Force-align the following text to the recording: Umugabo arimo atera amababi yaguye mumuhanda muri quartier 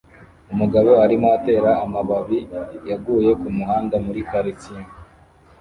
Umugabo 0.53 0.91
arimo 1.03 1.27
atera 1.37 1.71
amababi 1.85 2.39
yaguye 2.89 3.31
mumuhanda 3.41 3.95
muri 4.05 4.19
quartier 4.29 4.83